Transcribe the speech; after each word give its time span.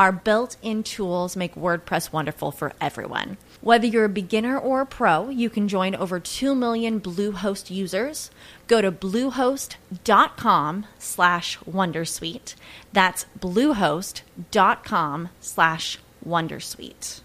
Our 0.00 0.12
built 0.12 0.56
in 0.62 0.82
tools 0.82 1.36
make 1.36 1.54
WordPress 1.54 2.10
wonderful 2.10 2.52
for 2.52 2.72
everyone. 2.80 3.36
Whether 3.60 3.86
you're 3.86 4.06
a 4.06 4.08
beginner 4.08 4.58
or 4.58 4.80
a 4.80 4.86
pro, 4.86 5.28
you 5.28 5.50
can 5.50 5.68
join 5.68 5.94
over 5.94 6.18
2 6.18 6.54
million 6.54 7.02
Bluehost 7.02 7.70
users. 7.70 8.30
Go 8.66 8.80
to 8.80 8.90
bluehost.com 8.90 10.86
slash 10.98 11.58
wondersuite. 11.70 12.54
That's 12.94 13.26
bluehost.com 13.38 15.28
slash 15.40 15.98
wondersuite. 16.26 17.20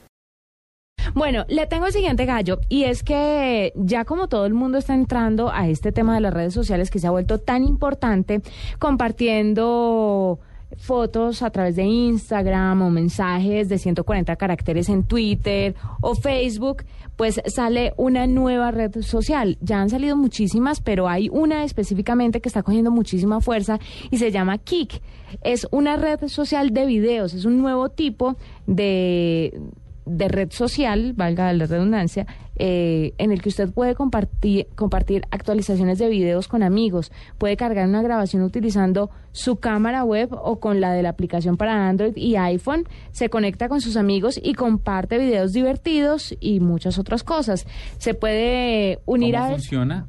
Bueno, 1.13 1.45
le 1.47 1.67
tengo 1.67 1.85
el 1.85 1.93
siguiente 1.93 2.25
gallo 2.25 2.59
y 2.67 2.83
es 2.83 3.03
que 3.03 3.71
ya 3.77 4.03
como 4.03 4.27
todo 4.27 4.45
el 4.45 4.53
mundo 4.53 4.79
está 4.79 4.93
entrando 4.95 5.49
a 5.49 5.69
este 5.69 5.93
tema 5.93 6.13
de 6.15 6.19
las 6.19 6.33
redes 6.33 6.53
sociales 6.53 6.91
que 6.91 6.99
se 6.99 7.07
ha 7.07 7.11
vuelto 7.11 7.39
tan 7.39 7.63
importante, 7.63 8.41
compartiendo 8.79 10.41
fotos 10.77 11.41
a 11.41 11.49
través 11.49 11.75
de 11.75 11.83
Instagram 11.83 12.81
o 12.81 12.89
mensajes 12.89 13.69
de 13.69 13.77
140 13.77 14.35
caracteres 14.35 14.89
en 14.89 15.03
Twitter 15.03 15.75
o 16.01 16.15
Facebook, 16.15 16.83
pues 17.15 17.41
sale 17.47 17.93
una 17.97 18.27
nueva 18.27 18.71
red 18.71 19.01
social. 19.01 19.57
Ya 19.61 19.81
han 19.81 19.89
salido 19.89 20.17
muchísimas, 20.17 20.81
pero 20.81 21.07
hay 21.07 21.29
una 21.29 21.63
específicamente 21.63 22.41
que 22.41 22.49
está 22.49 22.63
cogiendo 22.63 22.91
muchísima 22.91 23.41
fuerza 23.41 23.79
y 24.11 24.17
se 24.17 24.31
llama 24.31 24.57
Kik. 24.57 25.01
Es 25.41 25.67
una 25.71 25.97
red 25.97 26.27
social 26.27 26.71
de 26.71 26.85
videos, 26.85 27.33
es 27.33 27.45
un 27.45 27.57
nuevo 27.59 27.89
tipo 27.89 28.35
de 28.67 29.59
de 30.05 30.27
red 30.27 30.51
social, 30.51 31.13
valga 31.13 31.51
la 31.53 31.65
redundancia, 31.65 32.27
eh, 32.57 33.13
en 33.17 33.31
el 33.31 33.41
que 33.41 33.49
usted 33.49 33.71
puede 33.71 33.95
compartir, 33.95 34.67
compartir 34.75 35.23
actualizaciones 35.31 35.97
de 35.97 36.07
videos 36.07 36.47
con 36.47 36.63
amigos, 36.63 37.11
puede 37.37 37.57
cargar 37.57 37.87
una 37.87 38.01
grabación 38.01 38.43
utilizando 38.43 39.09
su 39.31 39.57
cámara 39.57 40.03
web 40.03 40.29
o 40.31 40.59
con 40.59 40.79
la 40.79 40.93
de 40.93 41.03
la 41.03 41.09
aplicación 41.09 41.57
para 41.57 41.87
Android 41.87 42.15
y 42.15 42.35
iPhone, 42.37 42.87
se 43.11 43.29
conecta 43.29 43.67
con 43.67 43.81
sus 43.81 43.97
amigos 43.97 44.39
y 44.41 44.53
comparte 44.53 45.17
videos 45.17 45.53
divertidos 45.53 46.35
y 46.39 46.59
muchas 46.59 46.97
otras 46.97 47.23
cosas. 47.23 47.65
Se 47.97 48.13
puede 48.13 48.99
unir 49.05 49.35
¿Cómo 49.35 49.45
a... 49.45 49.49
funciona? 49.49 50.07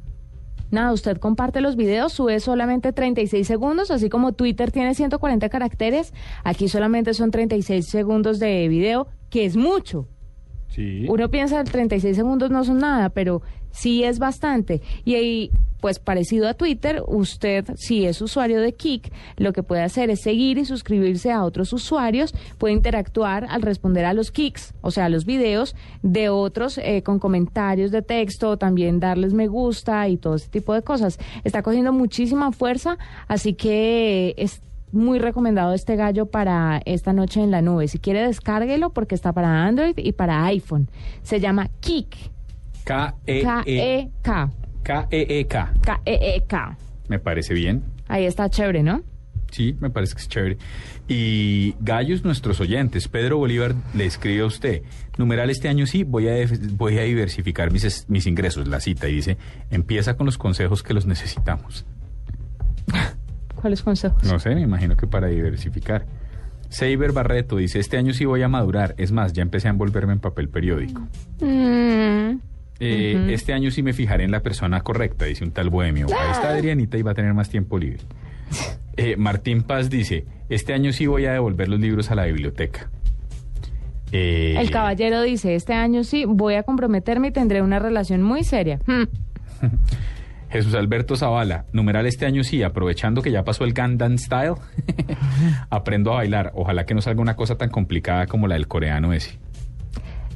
Nada, 0.69 0.91
usted 0.91 1.17
comparte 1.17 1.61
los 1.61 1.77
videos, 1.77 2.11
sube 2.11 2.39
solamente 2.41 2.91
36 2.91 3.47
segundos, 3.47 3.89
así 3.89 4.09
como 4.09 4.33
Twitter 4.33 4.69
tiene 4.71 4.93
140 4.95 5.47
caracteres, 5.47 6.13
aquí 6.43 6.67
solamente 6.67 7.13
son 7.13 7.31
36 7.31 7.87
segundos 7.87 8.37
de 8.39 8.67
video, 8.67 9.07
que 9.37 9.45
es 9.45 9.55
mucho. 9.55 10.07
Sí. 10.69 11.05
Uno 11.07 11.29
piensa 11.29 11.63
que 11.63 11.69
36 11.69 12.15
segundos 12.15 12.49
no 12.49 12.63
son 12.63 12.79
nada, 12.79 13.09
pero 13.09 13.43
sí 13.69 14.03
es 14.03 14.17
bastante. 14.17 14.81
Y 15.05 15.13
ahí, 15.13 15.51
pues 15.79 15.99
parecido 15.99 16.47
a 16.47 16.55
Twitter, 16.55 17.03
usted, 17.05 17.65
si 17.75 18.07
es 18.07 18.19
usuario 18.19 18.59
de 18.59 18.73
Kik, 18.73 19.11
lo 19.37 19.53
que 19.53 19.61
puede 19.61 19.83
hacer 19.83 20.09
es 20.09 20.21
seguir 20.21 20.57
y 20.57 20.65
suscribirse 20.65 21.31
a 21.31 21.43
otros 21.43 21.71
usuarios, 21.71 22.33
puede 22.57 22.73
interactuar 22.73 23.45
al 23.47 23.61
responder 23.61 24.05
a 24.05 24.13
los 24.13 24.31
Kiks, 24.31 24.73
o 24.81 24.89
sea, 24.89 25.05
a 25.05 25.09
los 25.09 25.25
videos 25.25 25.75
de 26.01 26.29
otros 26.29 26.79
eh, 26.79 27.03
con 27.03 27.19
comentarios 27.19 27.91
de 27.91 28.01
texto, 28.01 28.57
también 28.57 28.99
darles 28.99 29.35
me 29.35 29.45
gusta 29.45 30.09
y 30.09 30.17
todo 30.17 30.33
ese 30.33 30.49
tipo 30.49 30.73
de 30.73 30.81
cosas. 30.81 31.19
Está 31.43 31.61
cogiendo 31.61 31.93
muchísima 31.93 32.51
fuerza, 32.51 32.97
así 33.27 33.53
que 33.53 34.33
es 34.35 34.63
muy 34.91 35.19
recomendado 35.19 35.73
este 35.73 35.95
gallo 35.95 36.27
para 36.27 36.81
esta 36.85 37.13
noche 37.13 37.41
en 37.41 37.51
la 37.51 37.61
nube. 37.61 37.87
Si 37.87 37.99
quiere, 37.99 38.25
descárguelo 38.25 38.91
porque 38.91 39.15
está 39.15 39.33
para 39.33 39.65
Android 39.65 39.93
y 39.97 40.13
para 40.13 40.45
iPhone. 40.45 40.89
Se 41.23 41.39
llama 41.39 41.69
Kik. 41.81 42.15
K-E-E. 42.85 43.41
K-E-K. 43.43 44.51
K-E-E-K. 44.83 45.73
K-E-E-K. 45.81 46.77
Me 47.09 47.19
parece 47.19 47.53
bien. 47.53 47.83
Ahí 48.07 48.25
está 48.25 48.49
chévere, 48.49 48.83
¿no? 48.83 49.01
Sí, 49.51 49.75
me 49.79 49.89
parece 49.89 50.15
que 50.15 50.21
es 50.21 50.27
chévere. 50.29 50.57
Y 51.07 51.75
gallos, 51.79 52.23
nuestros 52.23 52.59
oyentes, 52.59 53.07
Pedro 53.07 53.37
Bolívar 53.37 53.75
le 53.93 54.05
escribe 54.05 54.41
a 54.43 54.45
usted, 54.45 54.83
numeral 55.17 55.49
este 55.49 55.69
año 55.69 55.85
sí, 55.85 56.03
voy 56.03 56.27
a, 56.27 56.31
def- 56.33 56.75
voy 56.75 56.97
a 56.97 57.03
diversificar 57.03 57.71
mis, 57.71 57.85
es- 57.85 58.09
mis 58.09 58.27
ingresos, 58.27 58.67
la 58.67 58.79
cita, 58.81 59.07
y 59.07 59.15
dice, 59.15 59.37
empieza 59.69 60.15
con 60.17 60.25
los 60.25 60.37
consejos 60.37 60.83
que 60.83 60.93
los 60.93 61.05
necesitamos. 61.05 61.85
¿Cuáles 63.67 63.83
consejos? 63.83 64.23
No 64.23 64.39
sé, 64.39 64.55
me 64.55 64.61
imagino 64.61 64.95
que 64.95 65.07
para 65.07 65.27
diversificar. 65.27 66.05
Seiber 66.69 67.11
Barreto 67.11 67.57
dice, 67.57 67.79
este 67.79 67.97
año 67.97 68.13
sí 68.13 68.23
voy 68.23 68.41
a 68.41 68.47
madurar, 68.47 68.95
es 68.97 69.11
más, 69.11 69.33
ya 69.33 69.41
empecé 69.41 69.67
a 69.67 69.71
envolverme 69.71 70.13
en 70.13 70.19
papel 70.19 70.47
periódico. 70.47 71.01
Mm, 71.41 72.39
Eh. 72.79 73.27
Este 73.33 73.51
año 73.51 73.69
sí 73.69 73.83
me 73.83 73.91
fijaré 73.91 74.23
en 74.23 74.31
la 74.31 74.39
persona 74.39 74.79
correcta, 74.83 75.25
dice 75.25 75.43
un 75.43 75.51
tal 75.51 75.69
bohemio. 75.69 76.05
Ahí 76.07 76.31
está 76.31 76.51
Adrianita 76.51 76.97
y 76.97 77.01
va 77.01 77.11
a 77.11 77.13
tener 77.13 77.33
más 77.33 77.49
tiempo 77.49 77.77
libre. 77.77 77.99
Eh, 78.99 79.15
Martín 79.15 79.61
Paz 79.61 79.91
dice, 79.91 80.25
este 80.49 80.73
año 80.73 80.91
sí 80.91 81.05
voy 81.05 81.25
a 81.25 81.33
devolver 81.33 81.67
los 81.67 81.79
libros 81.79 82.09
a 82.09 82.15
la 82.15 82.25
biblioteca. 82.25 82.89
Eh, 84.11 84.55
El 84.57 84.71
caballero 84.71 85.21
dice, 85.21 85.53
este 85.53 85.73
año 85.73 86.03
sí, 86.03 86.25
voy 86.25 86.55
a 86.55 86.63
comprometerme 86.63 87.27
y 87.27 87.31
tendré 87.31 87.61
una 87.61 87.77
relación 87.77 88.23
muy 88.23 88.43
seria. 88.43 88.79
Jesús 90.49 90.73
Alberto 90.75 91.15
Zavala, 91.15 91.65
numeral 91.73 92.05
este 92.05 92.25
año 92.25 92.43
sí, 92.43 92.63
aprovechando 92.63 93.21
que 93.21 93.31
ya 93.31 93.43
pasó 93.43 93.65
el 93.65 93.73
Gangnam 93.73 94.17
Style, 94.17 94.55
aprendo 95.69 96.13
a 96.13 96.15
bailar. 96.17 96.51
Ojalá 96.55 96.85
que 96.85 96.93
no 96.93 97.01
salga 97.01 97.21
una 97.21 97.35
cosa 97.35 97.55
tan 97.55 97.69
complicada 97.69 98.27
como 98.27 98.47
la 98.47 98.55
del 98.55 98.67
coreano 98.67 99.13
ese. 99.13 99.37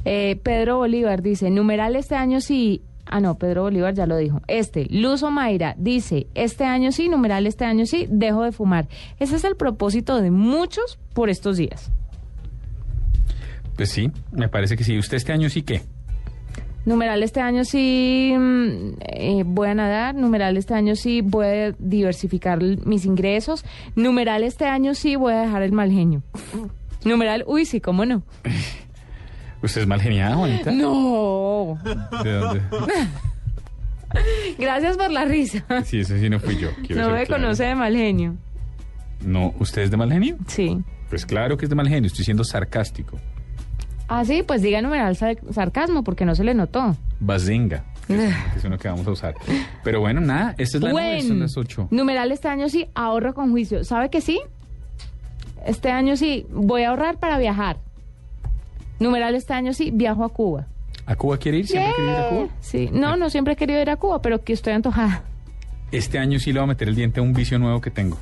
Eh, 0.04 0.38
Pedro 0.42 0.78
Bolívar 0.78 1.22
dice, 1.22 1.50
numeral 1.50 1.96
este 1.96 2.14
año 2.14 2.40
sí. 2.40 2.82
Ah, 3.06 3.20
no, 3.20 3.36
Pedro 3.36 3.62
Bolívar 3.62 3.94
ya 3.94 4.06
lo 4.06 4.16
dijo. 4.16 4.40
Este, 4.48 4.86
Luz 4.90 5.22
Mayra 5.22 5.74
dice, 5.78 6.26
este 6.34 6.64
año 6.64 6.92
sí, 6.92 7.08
numeral 7.08 7.46
este 7.46 7.64
año 7.64 7.86
sí, 7.86 8.06
dejo 8.10 8.42
de 8.42 8.52
fumar. 8.52 8.88
Ese 9.18 9.36
es 9.36 9.44
el 9.44 9.56
propósito 9.56 10.20
de 10.20 10.30
muchos 10.30 10.98
por 11.14 11.30
estos 11.30 11.56
días. 11.56 11.90
Pues 13.76 13.90
sí, 13.90 14.10
me 14.30 14.48
parece 14.48 14.76
que 14.76 14.84
sí. 14.84 14.98
¿Usted 14.98 15.16
este 15.16 15.32
año 15.32 15.48
sí 15.48 15.62
qué? 15.62 15.82
Numeral 16.84 17.22
este 17.22 17.40
año 17.40 17.64
sí 17.64 18.34
mm, 18.36 18.94
eh, 19.00 19.42
voy 19.46 19.68
a 19.68 19.74
nadar, 19.74 20.14
numeral 20.16 20.56
este 20.56 20.74
año 20.74 20.96
sí 20.96 21.20
voy 21.20 21.46
a 21.46 21.72
diversificar 21.78 22.60
mis 22.60 23.04
ingresos, 23.04 23.64
numeral 23.94 24.42
este 24.42 24.66
año 24.66 24.94
sí 24.94 25.14
voy 25.14 25.32
a 25.34 25.42
dejar 25.42 25.62
el 25.62 25.72
mal 25.72 25.92
genio. 25.92 26.22
Numeral, 27.04 27.44
uy, 27.46 27.64
sí, 27.66 27.80
¿cómo 27.80 28.04
no? 28.04 28.22
¿Usted 29.62 29.82
es 29.82 29.86
mal 29.86 30.00
geniada, 30.00 30.34
Juanita? 30.34 30.72
No. 30.72 31.78
¿De 32.24 32.32
dónde? 32.32 32.62
Gracias 34.58 34.96
por 34.96 35.10
la 35.10 35.24
risa. 35.24 35.64
Sí, 35.84 36.00
ese 36.00 36.18
sí 36.20 36.28
no 36.28 36.38
fui 36.40 36.58
yo. 36.58 36.68
quiero 36.86 37.02
No 37.02 37.10
me 37.10 37.24
claro. 37.24 37.42
conoce 37.42 37.64
de 37.64 37.74
mal 37.76 37.94
genio. 37.96 38.34
No, 39.24 39.54
¿usted 39.60 39.82
es 39.82 39.90
de 39.90 39.96
mal 39.96 40.12
genio? 40.12 40.36
Sí. 40.48 40.78
Pues 41.08 41.24
claro 41.24 41.56
que 41.56 41.66
es 41.66 41.68
de 41.70 41.76
mal 41.76 41.88
genio, 41.88 42.08
estoy 42.08 42.24
siendo 42.24 42.42
sarcástico. 42.42 43.18
Ah, 44.14 44.24
sí, 44.26 44.42
pues 44.46 44.60
diga 44.62 44.82
numeral 44.82 45.16
sar- 45.16 45.38
sarcasmo 45.52 46.04
porque 46.04 46.24
no 46.24 46.34
se 46.34 46.44
le 46.44 46.52
notó. 46.54 46.96
Bazinga. 47.20 47.84
que 48.06 48.26
es- 48.56 48.64
uno 48.64 48.76
que 48.78 48.88
vamos 48.88 49.06
a 49.06 49.10
usar. 49.10 49.34
Pero 49.84 50.00
bueno, 50.00 50.20
nada, 50.20 50.54
esta 50.58 50.76
es 50.78 50.82
la 50.84 50.90
nube, 50.90 51.00
Buen. 51.02 51.28
son 51.28 51.40
las 51.40 51.56
8. 51.56 51.88
Numeral 51.90 52.30
este 52.32 52.48
año 52.48 52.68
sí, 52.68 52.86
ahorro 52.94 53.32
con 53.34 53.50
juicio. 53.52 53.84
¿Sabe 53.84 54.10
que 54.10 54.20
sí? 54.20 54.40
Este 55.64 55.90
año 55.90 56.16
sí, 56.16 56.46
voy 56.50 56.82
a 56.82 56.90
ahorrar 56.90 57.18
para 57.18 57.38
viajar. 57.38 57.78
Numeral 58.98 59.34
este 59.34 59.54
año 59.54 59.72
sí, 59.72 59.90
viajo 59.92 60.24
a 60.24 60.28
Cuba. 60.28 60.66
¿A 61.06 61.16
Cuba 61.16 61.38
quiere 61.38 61.58
ir? 61.58 61.66
¿Siempre 61.66 61.92
quiere 61.94 62.10
ir 62.12 62.16
a 62.18 62.28
Cuba? 62.28 62.48
Sí, 62.60 62.90
no, 62.92 63.16
no 63.16 63.30
siempre 63.30 63.54
he 63.54 63.56
querido 63.56 63.80
ir 63.80 63.90
a 63.90 63.96
Cuba, 63.96 64.20
pero 64.22 64.42
que 64.42 64.52
estoy 64.52 64.72
antojada. 64.74 65.22
Este 65.90 66.18
año 66.18 66.38
sí 66.38 66.52
le 66.52 66.60
voy 66.60 66.64
a 66.64 66.68
meter 66.68 66.88
el 66.88 66.94
diente 66.94 67.20
a 67.20 67.22
un 67.22 67.32
vicio 67.32 67.58
nuevo 67.58 67.80
que 67.80 67.90
tengo. 67.90 68.18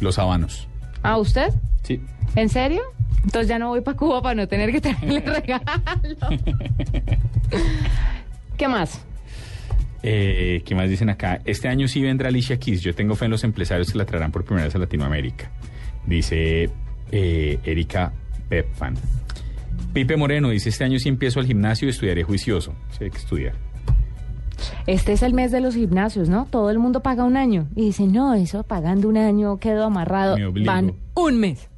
Los 0.00 0.18
habanos. 0.18 0.68
¿A 1.02 1.18
usted? 1.18 1.52
Sí. 1.82 2.00
¿En 2.36 2.48
serio? 2.48 2.82
Entonces 3.24 3.48
ya 3.48 3.58
no 3.58 3.68
voy 3.68 3.80
para 3.80 3.96
Cuba 3.96 4.22
para 4.22 4.34
no 4.34 4.48
tener 4.48 4.72
que 4.72 4.80
traerle 4.80 5.20
regalo. 5.40 5.64
¿Qué 8.56 8.68
más? 8.68 9.04
Eh, 10.02 10.62
¿Qué 10.64 10.74
más 10.74 10.88
dicen 10.88 11.10
acá? 11.10 11.40
Este 11.44 11.68
año 11.68 11.86
sí 11.86 12.00
vendrá 12.00 12.28
Alicia 12.28 12.58
Keys. 12.58 12.80
Yo 12.80 12.94
tengo 12.94 13.14
fe 13.16 13.26
en 13.26 13.30
los 13.32 13.44
empresarios 13.44 13.92
que 13.92 13.98
la 13.98 14.06
traerán 14.06 14.32
por 14.32 14.44
primera 14.44 14.64
vez 14.66 14.74
a 14.74 14.78
Latinoamérica. 14.78 15.50
Dice 16.06 16.70
eh, 17.12 17.58
Erika 17.64 18.12
Pepfan. 18.48 18.94
Pipe 19.92 20.16
Moreno 20.16 20.50
dice, 20.50 20.68
este 20.68 20.84
año 20.84 20.98
sí 20.98 21.08
empiezo 21.08 21.40
al 21.40 21.46
gimnasio 21.46 21.88
y 21.88 21.90
estudiaré 21.90 22.22
juicioso. 22.22 22.74
Sí, 22.96 23.04
hay 23.04 23.10
que 23.10 23.18
estudiar. 23.18 23.54
Este 24.86 25.12
es 25.12 25.22
el 25.22 25.34
mes 25.34 25.50
de 25.52 25.60
los 25.60 25.74
gimnasios, 25.74 26.28
¿no? 26.28 26.46
Todo 26.46 26.70
el 26.70 26.78
mundo 26.78 27.00
paga 27.00 27.24
un 27.24 27.36
año. 27.36 27.68
Y 27.74 27.86
dice, 27.86 28.06
no, 28.06 28.34
eso 28.34 28.62
pagando 28.62 29.08
un 29.08 29.16
año 29.16 29.58
quedo 29.58 29.84
amarrado. 29.84 30.36
Van 30.64 30.94
un 31.14 31.40
mes. 31.40 31.68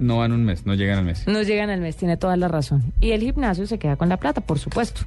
No 0.00 0.16
van 0.16 0.32
un 0.32 0.44
mes, 0.44 0.64
no 0.64 0.74
llegan 0.74 0.98
al 0.98 1.04
mes. 1.04 1.26
No 1.26 1.42
llegan 1.42 1.68
al 1.68 1.80
mes, 1.82 1.94
tiene 1.94 2.16
toda 2.16 2.34
la 2.38 2.48
razón. 2.48 2.82
Y 3.00 3.10
el 3.10 3.20
gimnasio 3.20 3.66
se 3.66 3.78
queda 3.78 3.96
con 3.96 4.08
la 4.08 4.16
plata, 4.16 4.40
por 4.40 4.58
supuesto. 4.58 5.02